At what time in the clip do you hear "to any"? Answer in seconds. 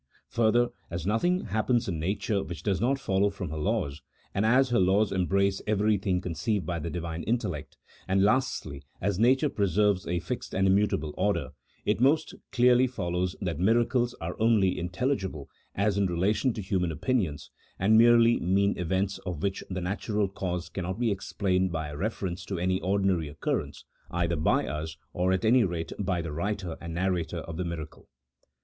22.43-22.81